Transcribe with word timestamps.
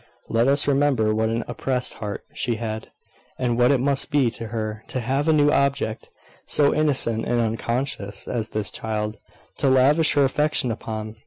Let 0.29 0.47
us 0.47 0.67
remember 0.67 1.13
what 1.13 1.29
an 1.29 1.43
oppressed 1.47 1.93
heart 2.01 2.23
she 2.33 2.55
had, 2.55 2.89
and 3.37 3.55
what 3.55 3.69
it 3.69 3.77
must 3.79 4.09
be 4.09 4.31
to 4.31 4.47
her 4.47 4.83
to 4.87 4.99
have 4.99 5.27
a 5.27 5.31
new 5.31 5.51
object, 5.51 6.09
so 6.47 6.73
innocent 6.73 7.25
and 7.27 7.39
unconscious 7.39 8.27
as 8.27 8.49
this 8.49 8.71
child, 8.71 9.19
to 9.59 9.69
lavish 9.69 10.13
her 10.13 10.23
affection 10.23 10.71
upon. 10.71 11.17